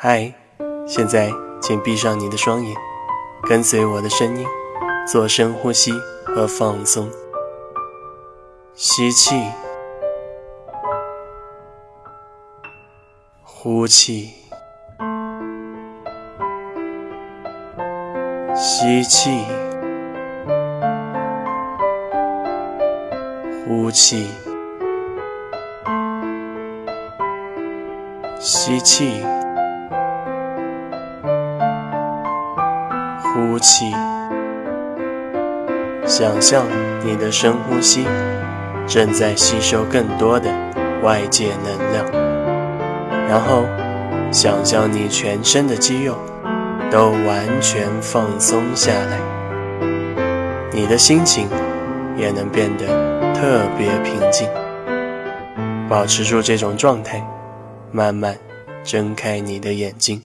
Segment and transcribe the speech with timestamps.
[0.00, 0.32] 嗨，
[0.86, 1.28] 现在
[1.60, 2.72] 请闭上你的双眼，
[3.48, 4.46] 跟随我的声音，
[5.10, 5.90] 做深呼吸
[6.24, 7.10] 和放松。
[8.74, 9.34] 吸气，
[13.42, 14.34] 呼气，
[18.54, 19.44] 吸气，
[23.66, 24.28] 呼气，
[28.38, 29.20] 吸气。
[33.34, 33.92] 呼气，
[36.06, 36.64] 想象
[37.04, 38.06] 你的深呼吸
[38.86, 40.50] 正在吸收更多的
[41.02, 42.06] 外界能量，
[43.28, 43.64] 然后
[44.32, 46.16] 想象你全身的肌肉
[46.90, 49.18] 都完全放松下来，
[50.72, 51.48] 你的心情
[52.16, 52.86] 也能变得
[53.34, 54.48] 特别平静。
[55.88, 57.22] 保持住这种状态，
[57.90, 58.36] 慢慢
[58.84, 60.16] 睁开你的眼睛。